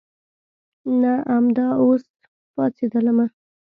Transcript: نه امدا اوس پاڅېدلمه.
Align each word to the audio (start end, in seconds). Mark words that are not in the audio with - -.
نه 1.01 1.13
امدا 1.37 1.67
اوس 1.81 2.03
پاڅېدلمه. 2.53 3.25